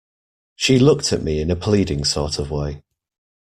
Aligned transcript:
She 0.55 0.79
looked 0.79 1.13
at 1.13 1.21
me 1.21 1.41
in 1.41 1.51
a 1.51 1.55
pleading 1.55 2.05
sort 2.05 2.39
of 2.39 2.49
way. 2.49 2.81